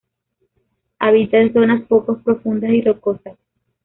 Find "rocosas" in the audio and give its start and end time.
2.81-3.37